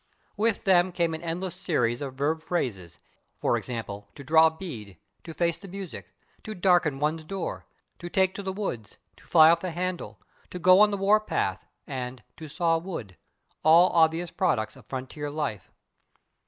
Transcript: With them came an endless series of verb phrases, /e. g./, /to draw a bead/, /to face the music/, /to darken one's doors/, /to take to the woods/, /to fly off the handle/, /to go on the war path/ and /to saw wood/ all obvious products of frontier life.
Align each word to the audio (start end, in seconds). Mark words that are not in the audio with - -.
With 0.35 0.63
them 0.63 0.91
came 0.91 1.13
an 1.13 1.21
endless 1.21 1.53
series 1.53 2.01
of 2.01 2.15
verb 2.15 2.41
phrases, 2.41 2.97
/e. 3.43 3.63
g./, 3.63 3.71
/to 3.71 4.25
draw 4.25 4.47
a 4.47 4.49
bead/, 4.49 4.97
/to 5.23 5.35
face 5.35 5.59
the 5.59 5.67
music/, 5.67 6.07
/to 6.43 6.59
darken 6.59 6.97
one's 6.97 7.23
doors/, 7.23 7.65
/to 7.99 8.11
take 8.11 8.33
to 8.33 8.41
the 8.41 8.51
woods/, 8.51 8.97
/to 9.15 9.23
fly 9.25 9.51
off 9.51 9.59
the 9.61 9.69
handle/, 9.69 10.19
/to 10.49 10.59
go 10.59 10.79
on 10.79 10.89
the 10.89 10.97
war 10.97 11.19
path/ 11.19 11.67
and 11.85 12.23
/to 12.35 12.49
saw 12.49 12.79
wood/ 12.79 13.15
all 13.61 13.91
obvious 13.91 14.31
products 14.31 14.75
of 14.75 14.87
frontier 14.87 15.29
life. 15.29 15.69